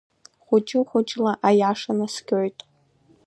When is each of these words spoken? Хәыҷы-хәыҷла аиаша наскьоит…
Хәыҷы-хәыҷла 0.45 1.33
аиаша 1.47 1.91
наскьоит… 1.97 2.59